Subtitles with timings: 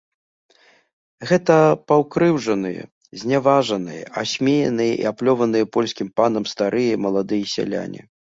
[1.31, 1.57] Гэта
[1.91, 2.83] пакрыўджаныя,
[3.25, 8.01] зняважаныя, асмеяныя і аплёваныя польскім панам старыя і маладыя сяляне.